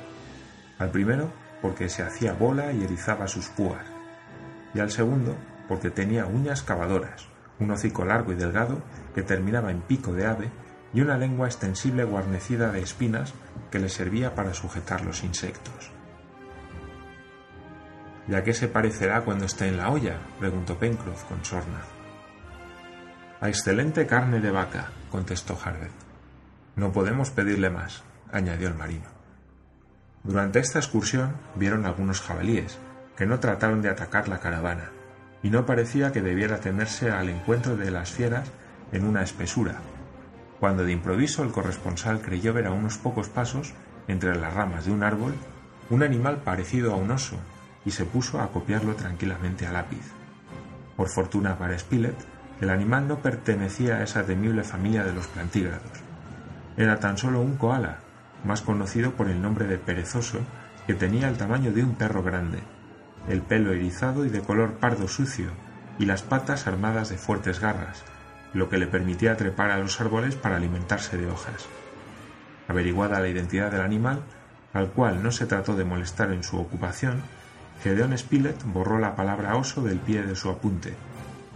Al 0.79 0.91
primero 0.91 1.33
porque 1.63 1.89
se 1.89 2.03
hacía 2.03 2.35
bola 2.35 2.73
y 2.73 2.85
erizaba 2.85 3.27
sus 3.27 3.49
púas, 3.49 3.87
y 4.75 4.81
al 4.81 4.91
segundo 4.91 5.35
porque 5.67 5.91
tenía 5.91 6.27
uñas 6.27 6.63
cavadoras, 6.63 7.27
un 7.59 7.71
hocico 7.71 8.05
largo 8.05 8.33
y 8.33 8.37
delgado 8.37 8.83
que 9.15 9.23
terminaba 9.23 9.71
en 9.71 9.81
pico 9.81 10.13
de 10.13 10.27
ave 10.27 10.51
y 10.93 11.01
una 11.01 11.17
lengua 11.17 11.47
extensible 11.47 12.05
guarnecida 12.05 12.71
de 12.71 12.83
espinas 12.83 13.33
que 13.71 13.79
le 13.79 13.89
servía 13.89 14.35
para 14.35 14.53
sujetar 14.53 15.05
los 15.05 15.25
insectos. 15.25 15.91
¿Y 18.29 18.35
a 18.35 18.43
qué 18.43 18.53
se 18.53 18.69
parecerá 18.69 19.23
cuando 19.23 19.47
esté 19.47 19.69
en 19.69 19.79
la 19.79 19.91
olla? 19.91 20.19
preguntó 20.39 20.79
Pencroff 20.79 21.25
con 21.25 21.43
sorna. 21.45 21.81
A 23.41 23.49
excelente 23.49 24.07
carne 24.07 24.41
de 24.41 24.51
vaca, 24.51 24.91
contestó 25.11 25.59
Harbert. 25.63 26.06
No 26.77 26.93
podemos 26.93 27.31
pedirle 27.31 27.71
más, 27.71 28.03
añadió 28.31 28.69
el 28.69 28.75
marino. 28.75 29.07
Durante 30.23 30.59
esta 30.59 30.79
excursión 30.79 31.35
vieron 31.55 31.87
algunos 31.87 32.21
jabalíes, 32.21 32.79
que 33.17 33.25
no 33.25 33.41
trataron 33.41 33.81
de 33.81 33.89
atacar 33.89 34.29
la 34.29 34.41
caravana, 34.41 34.91
y 35.43 35.49
no 35.49 35.65
parecía 35.65 36.13
que 36.13 36.21
debiera 36.21 36.61
temerse 36.61 37.11
al 37.11 37.31
encuentro 37.31 37.79
de 37.79 37.91
las 37.91 38.11
fieras 38.11 38.51
en 38.93 39.07
una 39.07 39.23
espesura, 39.23 39.77
cuando 40.61 40.85
de 40.85 40.93
improviso 40.93 41.43
el 41.43 41.51
corresponsal 41.51 42.21
creyó 42.21 42.53
ver 42.53 42.67
a 42.67 42.73
unos 42.73 42.99
pocos 42.99 43.31
pasos, 43.31 43.73
entre 44.07 44.37
las 44.37 44.53
ramas 44.53 44.85
de 44.85 44.93
un 44.93 45.03
árbol, 45.03 45.33
un 45.89 46.03
animal 46.03 46.43
parecido 46.43 46.93
a 46.93 46.97
un 46.97 47.11
oso, 47.11 47.37
y 47.87 47.91
se 47.91 48.05
puso 48.05 48.39
a 48.39 48.53
copiarlo 48.53 48.95
tranquilamente 48.97 49.67
a 49.67 49.73
lápiz. 49.73 50.13
Por 50.95 51.09
fortuna 51.09 51.57
para 51.57 51.79
Spilett, 51.79 52.17
el 52.61 52.69
animal 52.69 53.09
no 53.09 53.23
pertenecía 53.23 53.97
a 53.97 54.03
esa 54.03 54.25
temible 54.25 54.63
familia 54.63 55.05
de 55.05 55.15
los 55.15 55.27
plantígrados. 55.29 56.07
Era 56.77 57.01
tan 57.01 57.17
solo 57.17 57.41
un 57.41 57.57
koala, 57.57 57.99
más 58.45 58.63
conocido 58.63 59.13
por 59.13 59.29
el 59.29 59.41
nombre 59.41 59.67
de 59.67 59.79
perezoso, 59.79 60.41
que 60.87 60.95
tenía 60.95 61.29
el 61.29 61.37
tamaño 61.37 61.73
de 61.73 61.83
un 61.83 61.95
perro 61.95 62.23
grande, 62.23 62.61
el 63.29 63.43
pelo 63.43 63.73
erizado 63.73 64.25
y 64.25 64.29
de 64.29 64.41
color 64.41 64.75
pardo 64.75 65.09
sucio, 65.09 65.51
y 65.99 66.07
las 66.07 66.23
patas 66.23 66.67
armadas 66.67 67.09
de 67.09 67.17
fuertes 67.17 67.61
garras, 67.61 68.05
lo 68.53 68.69
que 68.69 68.79
le 68.79 68.87
permitía 68.87 69.37
trepar 69.37 69.71
a 69.71 69.79
los 69.79 70.01
árboles 70.01 70.37
para 70.37 70.57
alimentarse 70.57 71.17
de 71.17 71.29
hojas. 71.29 71.67
Averiguada 72.69 73.21
la 73.21 73.29
identidad 73.29 73.71
del 73.71 73.81
animal, 73.81 74.23
al 74.73 74.91
cual 74.91 75.23
no 75.23 75.33
se 75.33 75.47
trató 75.47 75.75
de 75.75 75.85
molestar 75.85 76.33
en 76.33 76.43
su 76.43 76.59
ocupación, 76.59 77.23
Gedeon 77.83 78.17
Spilett 78.17 78.63
borró 78.65 78.99
la 78.99 79.17
palabra 79.17 79.57
oso 79.57 79.83
del 79.83 79.99
pie 79.99 80.23
de 80.23 80.37
su 80.37 80.51
apunte, 80.51 80.95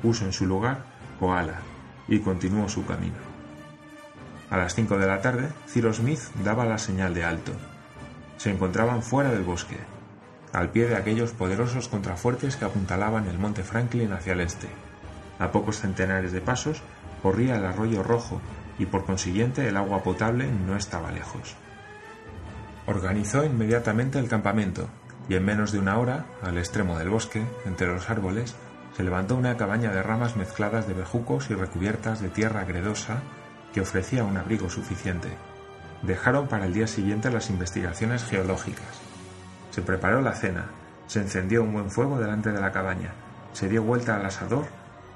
puso 0.03 0.25
en 0.25 0.33
su 0.33 0.47
lugar 0.47 0.85
koala 1.19 1.61
y 2.09 2.21
continuó 2.21 2.69
su 2.69 2.85
camino. 2.87 3.30
A 4.51 4.57
las 4.57 4.75
cinco 4.75 4.99
de 4.99 5.07
la 5.07 5.21
tarde, 5.21 5.49
Cyrus 5.69 5.99
Smith 5.99 6.21
daba 6.43 6.65
la 6.65 6.79
señal 6.79 7.15
de 7.15 7.25
alto. 7.25 7.53
Se 8.37 8.51
encontraban 8.51 9.03
fuera 9.03 9.31
del 9.31 9.45
bosque, 9.45 9.77
al 10.53 10.71
pie 10.71 10.89
de 10.89 10.97
aquellos 10.97 11.31
poderosos 11.31 11.87
contrafuertes 11.87 12.57
que 12.57 12.65
apuntalaban 12.65 13.29
el 13.29 13.39
monte 13.39 13.63
Franklin 13.63 14.13
hacia 14.13 14.33
el 14.33 14.41
este. 14.41 14.67
A 15.39 15.53
pocos 15.53 15.79
centenares 15.79 16.33
de 16.33 16.41
pasos 16.41 16.83
corría 17.23 17.57
el 17.57 17.65
arroyo 17.65 18.03
rojo 18.03 18.41
y 18.79 18.87
por 18.87 19.05
consiguiente 19.05 19.69
el 19.69 19.77
agua 19.77 20.03
potable 20.03 20.51
no 20.67 20.77
estaba 20.77 21.13
lejos. 21.13 21.55
Organizó 22.87 23.45
inmediatamente 23.45 24.19
el 24.19 24.29
campamento 24.29 24.89
y 25.29 25.37
en 25.37 25.45
menos 25.45 25.71
de 25.71 25.79
una 25.79 25.97
hora, 25.99 26.27
al 26.43 26.59
extremo 26.59 26.99
del 26.99 27.09
bosque, 27.09 27.45
entre 27.67 27.87
los 27.87 28.11
árboles, 28.11 28.57
se 28.97 29.05
levantó 29.05 29.37
una 29.37 29.57
cabaña 29.57 29.93
de 29.93 30.03
ramas 30.03 30.37
mezcladas 30.37 30.89
de 30.89 30.95
bejucos 30.95 31.51
y 31.51 31.55
recubiertas 31.55 32.21
de 32.21 32.31
tierra 32.31 32.65
gredosa 32.65 33.23
que 33.73 33.81
ofrecía 33.81 34.25
un 34.25 34.37
abrigo 34.37 34.69
suficiente. 34.69 35.29
Dejaron 36.03 36.49
para 36.49 36.67
el 36.67 36.73
día 36.73 36.87
siguiente 36.87 37.31
las 37.31 37.51
investigaciones 37.51 38.25
geológicas 38.25 39.01
se 39.71 39.83
preparó 39.83 40.21
la 40.21 40.35
cena, 40.35 40.67
se 41.07 41.21
encendió 41.21 41.63
un 41.63 41.73
buen 41.73 41.91
fuego 41.91 42.19
delante 42.19 42.53
de 42.53 42.61
la 42.61 42.73
cabaña, 42.73 43.13
se 43.53 43.69
dio 43.69 43.83
vuelta 43.83 44.17
al 44.17 44.27
asador 44.27 44.67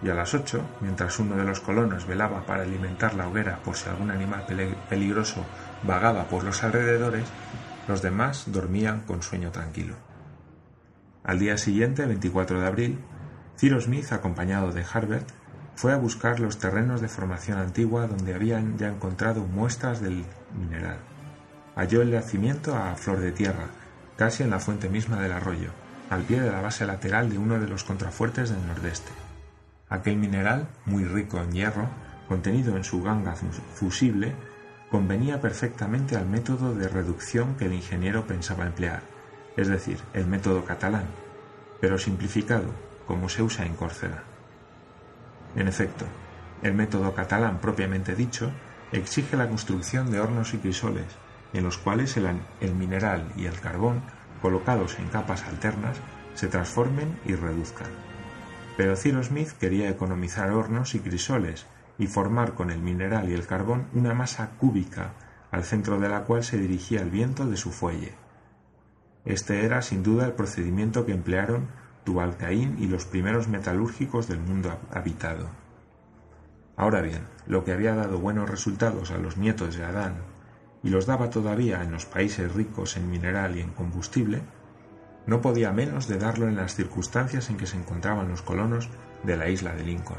y 0.02 0.10
a 0.10 0.14
las 0.14 0.34
ocho, 0.34 0.62
mientras 0.80 1.18
uno 1.18 1.36
de 1.36 1.44
los 1.44 1.60
colonos 1.60 2.06
velaba 2.06 2.44
para 2.46 2.62
alimentar 2.62 3.14
la 3.14 3.28
hoguera 3.28 3.58
por 3.64 3.76
si 3.76 3.88
algún 3.88 4.10
animal 4.10 4.44
peligroso 4.88 5.44
vagaba 5.82 6.24
por 6.24 6.44
los 6.44 6.62
alrededores, 6.62 7.26
los 7.88 8.02
demás 8.02 8.44
dormían 8.46 9.00
con 9.00 9.22
sueño 9.22 9.50
tranquilo. 9.50 9.96
Al 11.22 11.38
día 11.38 11.56
siguiente, 11.56 12.06
24 12.06 12.60
de 12.60 12.66
abril, 12.66 12.98
Cyrus 13.58 13.84
Smith, 13.84 14.12
acompañado 14.12 14.72
de 14.72 14.84
Harbert, 14.84 15.28
fue 15.76 15.92
a 15.92 15.96
buscar 15.96 16.40
los 16.40 16.58
terrenos 16.58 17.00
de 17.00 17.08
formación 17.08 17.58
antigua 17.58 18.06
donde 18.06 18.34
habían 18.34 18.78
ya 18.78 18.88
encontrado 18.88 19.42
muestras 19.42 20.00
del 20.00 20.24
mineral. 20.58 20.98
Halló 21.74 22.02
el 22.02 22.10
yacimiento 22.10 22.76
a 22.76 22.94
flor 22.94 23.18
de 23.18 23.32
tierra, 23.32 23.66
casi 24.16 24.42
en 24.44 24.50
la 24.50 24.60
fuente 24.60 24.88
misma 24.88 25.20
del 25.20 25.32
arroyo, 25.32 25.70
al 26.10 26.22
pie 26.22 26.40
de 26.40 26.50
la 26.52 26.60
base 26.60 26.86
lateral 26.86 27.30
de 27.30 27.38
uno 27.38 27.58
de 27.58 27.66
los 27.66 27.84
contrafuertes 27.84 28.50
del 28.50 28.66
nordeste. 28.66 29.10
Aquel 29.88 30.16
mineral, 30.16 30.68
muy 30.86 31.04
rico 31.04 31.38
en 31.40 31.52
hierro, 31.52 31.88
contenido 32.28 32.76
en 32.76 32.84
su 32.84 33.02
ganga 33.02 33.34
fusible, 33.74 34.34
convenía 34.90 35.40
perfectamente 35.40 36.16
al 36.16 36.26
método 36.26 36.74
de 36.74 36.88
reducción 36.88 37.56
que 37.56 37.66
el 37.66 37.72
ingeniero 37.72 38.26
pensaba 38.26 38.66
emplear, 38.66 39.02
es 39.56 39.68
decir, 39.68 39.98
el 40.12 40.26
método 40.26 40.64
catalán, 40.64 41.06
pero 41.80 41.98
simplificado, 41.98 42.70
como 43.06 43.28
se 43.28 43.42
usa 43.42 43.66
en 43.66 43.74
Córcega. 43.74 44.33
En 45.56 45.68
efecto, 45.68 46.04
el 46.62 46.74
método 46.74 47.14
catalán 47.14 47.60
propiamente 47.60 48.14
dicho 48.14 48.50
exige 48.92 49.36
la 49.36 49.48
construcción 49.48 50.10
de 50.10 50.20
hornos 50.20 50.54
y 50.54 50.58
crisoles, 50.58 51.06
en 51.52 51.64
los 51.64 51.78
cuales 51.78 52.16
el, 52.16 52.74
mineral 52.74 53.32
y 53.36 53.46
el 53.46 53.60
carbón, 53.60 54.02
colocados 54.42 54.98
en 54.98 55.08
capas 55.08 55.44
alternas, 55.44 55.98
se 56.34 56.48
transformen 56.48 57.18
y 57.24 57.34
reduzcan. 57.34 57.90
Pero 58.76 58.96
Cyrus 58.96 59.26
Smith 59.26 59.52
quería 59.52 59.88
economizar 59.88 60.50
hornos 60.50 60.94
y 60.94 61.00
crisoles 61.00 61.66
y 61.96 62.08
formar 62.08 62.54
con 62.54 62.70
el 62.70 62.80
mineral 62.80 63.30
y 63.30 63.34
el 63.34 63.46
carbón 63.46 63.86
una 63.92 64.14
masa 64.14 64.50
cúbica 64.58 65.12
al 65.52 65.62
centro 65.62 66.00
de 66.00 66.08
la 66.08 66.24
cual 66.24 66.42
se 66.42 66.58
dirigía 66.58 67.00
el 67.00 67.10
viento 67.10 67.46
de 67.46 67.56
su 67.56 67.70
fuelle. 67.70 68.14
Este 69.24 69.64
era 69.64 69.80
sin 69.80 70.02
duda 70.02 70.26
el 70.26 70.32
procedimiento 70.32 71.06
que 71.06 71.12
emplearon 71.12 71.68
Tubalcaín 72.04 72.76
y 72.78 72.86
los 72.86 73.06
primeros 73.06 73.48
metalúrgicos 73.48 74.28
del 74.28 74.40
mundo 74.40 74.78
habitado. 74.90 75.48
Ahora 76.76 77.00
bien, 77.00 77.22
lo 77.46 77.64
que 77.64 77.72
había 77.72 77.94
dado 77.94 78.18
buenos 78.18 78.50
resultados 78.50 79.10
a 79.10 79.18
los 79.18 79.36
nietos 79.36 79.76
de 79.76 79.84
Adán 79.84 80.16
y 80.82 80.90
los 80.90 81.06
daba 81.06 81.30
todavía 81.30 81.82
en 81.82 81.92
los 81.92 82.04
países 82.04 82.52
ricos 82.52 82.96
en 82.96 83.10
mineral 83.10 83.56
y 83.56 83.60
en 83.60 83.70
combustible, 83.70 84.42
no 85.26 85.40
podía 85.40 85.72
menos 85.72 86.06
de 86.08 86.18
darlo 86.18 86.46
en 86.46 86.56
las 86.56 86.74
circunstancias 86.74 87.48
en 87.48 87.56
que 87.56 87.66
se 87.66 87.78
encontraban 87.78 88.28
los 88.28 88.42
colonos 88.42 88.90
de 89.22 89.36
la 89.36 89.48
isla 89.48 89.74
de 89.74 89.84
Lincoln. 89.84 90.18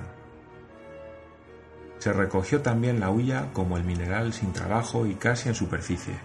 Se 1.99 2.11
recogió 2.13 2.61
también 2.61 2.99
la 2.99 3.09
hulla 3.09 3.51
como 3.53 3.77
el 3.77 3.83
mineral 3.83 4.33
sin 4.33 4.53
trabajo 4.53 5.05
y 5.05 5.15
casi 5.15 5.49
en 5.49 5.55
superficie. 5.55 6.15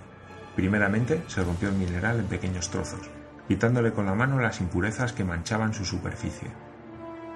Primeramente 0.57 1.23
se 1.29 1.45
rompió 1.45 1.69
el 1.69 1.77
mineral 1.77 2.21
en 2.21 2.27
pequeños 2.27 2.71
trozos, 2.71 3.11
quitándole 3.51 3.91
con 3.91 4.07
la 4.07 4.15
mano 4.15 4.39
las 4.39 4.61
impurezas 4.61 5.13
que 5.13 5.25
manchaban 5.25 5.75
su 5.75 5.85
superficie. 5.85 6.47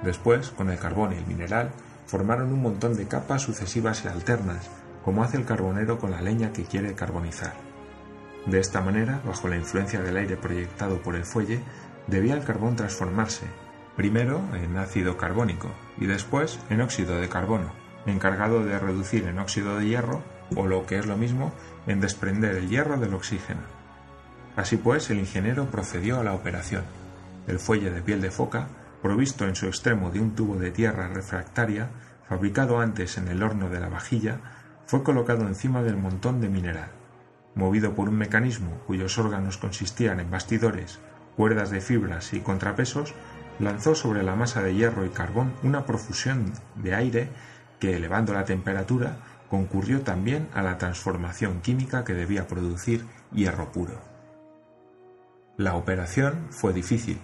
Después, 0.04 0.50
con 0.50 0.70
el 0.70 0.78
carbón 0.78 1.12
y 1.12 1.16
el 1.16 1.26
mineral, 1.26 1.72
formaron 2.06 2.52
un 2.52 2.62
montón 2.62 2.94
de 2.94 3.08
capas 3.08 3.42
sucesivas 3.42 4.04
y 4.04 4.06
alternas, 4.06 4.70
como 5.04 5.24
hace 5.24 5.38
el 5.38 5.44
carbonero 5.44 5.98
con 5.98 6.12
la 6.12 6.22
leña 6.22 6.52
que 6.52 6.62
quiere 6.62 6.94
carbonizar. 6.94 7.54
De 8.46 8.60
esta 8.60 8.80
manera, 8.80 9.22
bajo 9.26 9.48
la 9.48 9.56
influencia 9.56 10.02
del 10.02 10.16
aire 10.16 10.36
proyectado 10.36 11.02
por 11.02 11.16
el 11.16 11.24
fuelle, 11.24 11.58
debía 12.06 12.34
el 12.34 12.44
carbón 12.44 12.76
transformarse, 12.76 13.46
primero 13.96 14.40
en 14.54 14.76
ácido 14.76 15.16
carbónico 15.16 15.68
y 15.98 16.06
después 16.06 16.60
en 16.70 16.80
óxido 16.80 17.20
de 17.20 17.28
carbono, 17.28 17.72
encargado 18.06 18.64
de 18.64 18.78
reducir 18.78 19.26
en 19.26 19.40
óxido 19.40 19.78
de 19.78 19.86
hierro, 19.86 20.22
o 20.54 20.68
lo 20.68 20.86
que 20.86 20.96
es 20.96 21.06
lo 21.06 21.16
mismo, 21.16 21.52
en 21.88 21.98
desprender 21.98 22.54
el 22.54 22.68
hierro 22.68 22.98
del 22.98 23.14
oxígeno. 23.14 23.83
Así 24.56 24.76
pues, 24.76 25.10
el 25.10 25.18
ingeniero 25.18 25.66
procedió 25.66 26.20
a 26.20 26.24
la 26.24 26.32
operación. 26.32 26.84
El 27.46 27.58
fuelle 27.58 27.90
de 27.90 28.02
piel 28.02 28.20
de 28.20 28.30
foca, 28.30 28.68
provisto 29.02 29.46
en 29.46 29.56
su 29.56 29.66
extremo 29.66 30.10
de 30.10 30.20
un 30.20 30.34
tubo 30.34 30.56
de 30.56 30.70
tierra 30.70 31.08
refractaria, 31.08 31.90
fabricado 32.28 32.80
antes 32.80 33.18
en 33.18 33.28
el 33.28 33.42
horno 33.42 33.68
de 33.68 33.80
la 33.80 33.88
vajilla, 33.88 34.38
fue 34.86 35.02
colocado 35.02 35.46
encima 35.46 35.82
del 35.82 35.96
montón 35.96 36.40
de 36.40 36.48
mineral. 36.48 36.90
Movido 37.54 37.94
por 37.94 38.08
un 38.08 38.16
mecanismo 38.16 38.80
cuyos 38.86 39.18
órganos 39.18 39.58
consistían 39.58 40.20
en 40.20 40.30
bastidores, 40.30 41.00
cuerdas 41.36 41.70
de 41.70 41.80
fibras 41.80 42.32
y 42.32 42.40
contrapesos, 42.40 43.14
lanzó 43.58 43.94
sobre 43.94 44.22
la 44.22 44.36
masa 44.36 44.62
de 44.62 44.74
hierro 44.74 45.04
y 45.04 45.10
carbón 45.10 45.52
una 45.62 45.84
profusión 45.84 46.52
de 46.76 46.94
aire 46.94 47.28
que, 47.78 47.96
elevando 47.96 48.32
la 48.32 48.44
temperatura, 48.44 49.16
concurrió 49.48 50.00
también 50.00 50.48
a 50.54 50.62
la 50.62 50.78
transformación 50.78 51.60
química 51.60 52.04
que 52.04 52.14
debía 52.14 52.48
producir 52.48 53.04
hierro 53.32 53.70
puro. 53.70 54.13
La 55.56 55.76
operación 55.76 56.48
fue 56.50 56.72
difícil. 56.72 57.20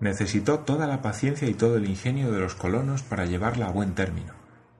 Necesitó 0.00 0.60
toda 0.60 0.86
la 0.86 1.02
paciencia 1.02 1.48
y 1.48 1.54
todo 1.54 1.76
el 1.76 1.84
ingenio 1.84 2.32
de 2.32 2.40
los 2.40 2.54
colonos 2.54 3.02
para 3.02 3.26
llevarla 3.26 3.66
a 3.66 3.72
buen 3.72 3.94
término. 3.94 4.32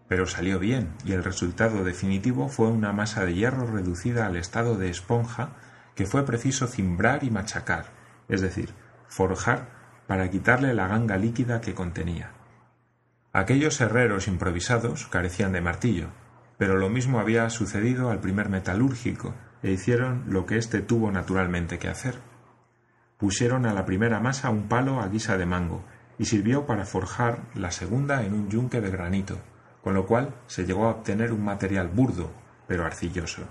Pero 0.08 0.26
salió 0.26 0.58
bien 0.58 0.88
y 1.04 1.12
el 1.12 1.22
resultado 1.22 1.84
definitivo 1.84 2.48
fue 2.48 2.68
una 2.68 2.92
masa 2.92 3.26
de 3.26 3.34
hierro 3.34 3.66
reducida 3.66 4.24
al 4.24 4.36
estado 4.36 4.78
de 4.78 4.88
esponja 4.88 5.50
que 5.94 6.06
fue 6.06 6.24
preciso 6.24 6.66
cimbrar 6.66 7.24
y 7.24 7.30
machacar, 7.30 7.86
es 8.30 8.40
decir, 8.40 8.70
forjar 9.06 9.68
para 10.06 10.30
quitarle 10.30 10.72
la 10.72 10.88
ganga 10.88 11.18
líquida 11.18 11.60
que 11.60 11.74
contenía. 11.74 12.30
Aquellos 13.34 13.82
herreros 13.82 14.28
improvisados 14.28 15.08
carecían 15.08 15.52
de 15.52 15.60
martillo, 15.60 16.08
pero 16.56 16.78
lo 16.78 16.88
mismo 16.88 17.20
había 17.20 17.50
sucedido 17.50 18.10
al 18.10 18.20
primer 18.20 18.48
metalúrgico, 18.48 19.34
e 19.62 19.72
hicieron 19.72 20.24
lo 20.26 20.46
que 20.46 20.56
éste 20.56 20.80
tuvo 20.80 21.10
naturalmente 21.10 21.78
que 21.78 21.88
hacer. 21.88 22.33
Pusieron 23.24 23.64
a 23.64 23.72
la 23.72 23.86
primera 23.86 24.20
masa 24.20 24.50
un 24.50 24.68
palo 24.68 25.00
a 25.00 25.08
guisa 25.08 25.38
de 25.38 25.46
mango, 25.46 25.82
y 26.18 26.26
sirvió 26.26 26.66
para 26.66 26.84
forjar 26.84 27.44
la 27.54 27.70
segunda 27.70 28.22
en 28.22 28.34
un 28.34 28.50
yunque 28.50 28.82
de 28.82 28.90
granito, 28.90 29.38
con 29.82 29.94
lo 29.94 30.04
cual 30.04 30.34
se 30.46 30.66
llegó 30.66 30.84
a 30.84 30.90
obtener 30.90 31.32
un 31.32 31.42
material 31.42 31.88
burdo, 31.88 32.30
pero 32.68 32.84
arcilloso. 32.84 33.44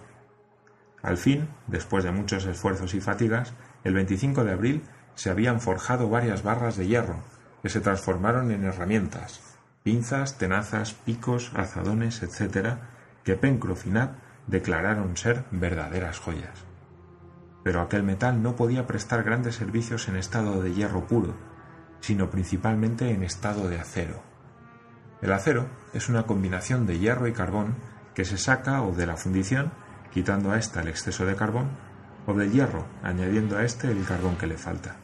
Al 1.02 1.18
fin, 1.18 1.50
después 1.66 2.04
de 2.04 2.12
muchos 2.12 2.46
esfuerzos 2.46 2.94
y 2.94 3.02
fatigas, 3.02 3.56
el 3.84 3.96
25 3.96 4.44
de 4.44 4.52
abril 4.52 4.84
se 5.16 5.32
habían 5.32 5.60
forjado 5.60 6.08
varias 6.08 6.44
barras 6.44 6.78
de 6.78 6.86
hierro, 6.86 7.24
que 7.64 7.70
se 7.70 7.82
transformaron 7.82 8.52
en 8.52 8.66
herramientas, 8.66 9.42
pinzas, 9.82 10.38
tenazas, 10.38 10.94
picos, 10.94 11.52
azadones, 11.56 12.22
etc., 12.22 12.76
que 13.24 13.38
Pencroff 13.38 13.88
declararon 14.46 15.18
ser 15.18 15.46
verdaderas 15.50 16.20
joyas. 16.20 16.73
Pero 17.64 17.82
aquel 17.82 18.04
metal 18.04 18.42
no 18.44 18.56
podía 18.56 18.86
prestar 18.86 19.24
grandes 19.24 19.56
servicios 19.56 20.08
en 20.08 20.18
estado 20.18 20.62
de 20.62 20.74
hierro 20.74 21.08
puro, 21.08 21.34
sino 22.02 22.30
principalmente 22.30 23.12
en 23.12 23.24
estado 23.24 23.70
de 23.70 23.80
acero. 23.80 24.22
El 25.22 25.32
acero 25.32 25.68
es 25.94 26.10
una 26.10 26.24
combinación 26.24 26.86
de 26.86 27.00
hierro 27.00 27.28
y 27.28 27.34
carbón 27.34 27.76
que 28.14 28.26
se 28.26 28.38
saca 28.38 28.82
o 28.82 28.92
de 28.94 29.08
la 29.08 29.16
fundición, 29.16 29.72
quitando 30.12 30.52
a 30.52 30.58
ésta 30.58 30.82
el 30.82 30.90
exceso 30.90 31.26
de 31.26 31.36
carbón, 31.36 31.70
o 32.26 32.34
del 32.34 32.52
hierro, 32.52 32.86
añadiendo 33.02 33.58
a 33.58 33.64
éste 33.64 33.90
el 33.90 34.06
carbón 34.06 34.38
que 34.38 34.48
le 34.48 34.58
falta. 34.58 34.98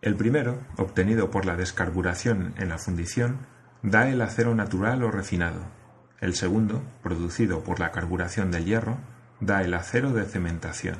El 0.00 0.16
primero, 0.16 0.58
obtenido 0.76 1.30
por 1.30 1.46
la 1.46 1.56
descarburación 1.56 2.54
en 2.56 2.68
la 2.68 2.78
fundición, 2.78 3.46
da 3.82 4.08
el 4.08 4.20
acero 4.20 4.54
natural 4.54 5.02
o 5.02 5.10
refinado. 5.10 5.60
El 6.20 6.34
segundo, 6.34 6.82
producido 7.02 7.62
por 7.62 7.80
la 7.80 7.90
carburación 7.90 8.50
del 8.50 8.64
hierro, 8.64 8.98
da 9.40 9.62
el 9.62 9.74
acero 9.74 10.12
de 10.12 10.24
cementación. 10.24 10.96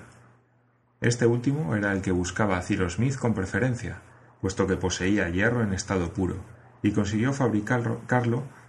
Este 1.00 1.26
último 1.26 1.76
era 1.76 1.92
el 1.92 2.02
que 2.02 2.12
buscaba 2.12 2.60
Ciro 2.62 2.88
Smith 2.90 3.16
con 3.16 3.34
preferencia, 3.34 4.00
puesto 4.40 4.66
que 4.66 4.76
poseía 4.76 5.28
hierro 5.28 5.62
en 5.62 5.72
estado 5.72 6.12
puro, 6.12 6.36
y 6.82 6.92
consiguió 6.92 7.32
fabricarlo 7.32 8.00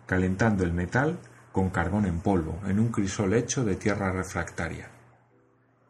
calentando 0.05 0.63
el 0.63 0.73
metal 0.73 1.19
con 1.51 1.69
carbón 1.69 2.05
en 2.05 2.19
polvo 2.19 2.59
en 2.67 2.79
un 2.79 2.89
crisol 2.89 3.33
hecho 3.33 3.65
de 3.65 3.75
tierra 3.75 4.11
refractaria. 4.11 4.89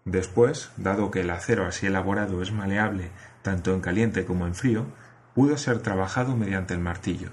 Después, 0.05 0.71
dado 0.77 1.11
que 1.11 1.21
el 1.21 1.29
acero 1.29 1.65
así 1.65 1.87
elaborado 1.87 2.41
es 2.41 2.51
maleable 2.51 3.11
tanto 3.41 3.73
en 3.73 3.81
caliente 3.81 4.25
como 4.25 4.47
en 4.47 4.55
frío, 4.55 4.85
pudo 5.33 5.57
ser 5.57 5.79
trabajado 5.79 6.35
mediante 6.35 6.73
el 6.73 6.79
martillo. 6.79 7.29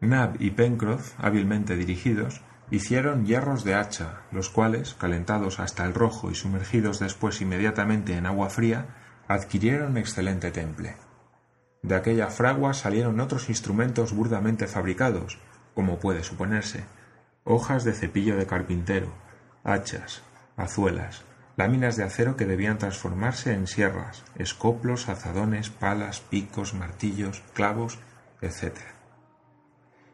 Nab 0.00 0.36
y 0.40 0.50
Pencroff, 0.50 1.12
hábilmente 1.18 1.76
dirigidos, 1.76 2.40
hicieron 2.70 3.26
hierros 3.26 3.64
de 3.64 3.74
hacha, 3.74 4.22
los 4.30 4.48
cuales, 4.48 4.94
calentados 4.94 5.60
hasta 5.60 5.84
el 5.84 5.94
rojo 5.94 6.30
y 6.30 6.34
sumergidos 6.34 6.98
después 7.00 7.40
inmediatamente 7.40 8.16
en 8.16 8.26
agua 8.26 8.50
fría, 8.50 8.86
adquirieron 9.28 9.96
excelente 9.96 10.50
temple. 10.50 10.96
De 11.82 11.94
aquella 11.94 12.28
fragua 12.28 12.74
salieron 12.74 13.20
otros 13.20 13.48
instrumentos 13.48 14.12
burdamente 14.12 14.66
fabricados, 14.66 15.38
como 15.74 15.98
puede 15.98 16.22
suponerse, 16.22 16.84
hojas 17.44 17.84
de 17.84 17.94
cepillo 17.94 18.36
de 18.36 18.46
carpintero, 18.46 19.12
hachas, 19.64 20.22
azuelas, 20.56 21.24
láminas 21.56 21.96
de 21.96 22.04
acero 22.04 22.36
que 22.36 22.46
debían 22.46 22.78
transformarse 22.78 23.52
en 23.52 23.66
sierras, 23.66 24.24
escoplos, 24.36 25.08
azadones, 25.08 25.70
palas, 25.70 26.20
picos, 26.20 26.74
martillos, 26.74 27.42
clavos, 27.54 27.98
etc. 28.42 28.78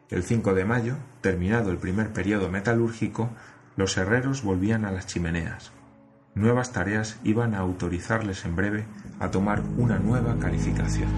El 0.09 0.23
5 0.23 0.53
de 0.53 0.63
mayo, 0.63 0.95
terminado 1.19 1.69
el 1.69 1.77
primer 1.77 2.13
periodo 2.13 2.49
metalúrgico, 2.49 3.29
los 3.75 3.97
herreros 3.97 4.41
volvían 4.41 4.85
a 4.85 4.91
las 4.91 5.05
chimeneas. 5.05 5.71
Nuevas 6.33 6.71
tareas 6.71 7.19
iban 7.25 7.53
a 7.53 7.59
autorizarles 7.59 8.45
en 8.45 8.55
breve 8.55 8.85
a 9.19 9.31
tomar 9.31 9.61
una 9.77 9.99
nueva 9.99 10.37
calificación. 10.39 11.09